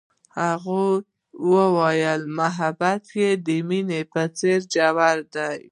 هغې 0.39 0.83
وویل 1.53 2.21
محبت 2.37 3.03
یې 3.19 3.29
د 3.45 3.47
مینه 3.67 3.99
په 4.11 4.21
څېر 4.37 4.59
ژور 4.73 5.17
دی. 5.35 5.59